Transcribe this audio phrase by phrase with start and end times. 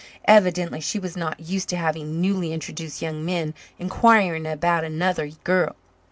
[0.25, 5.75] Evidently she was not used to having newly introduced young men inquiring about another girl.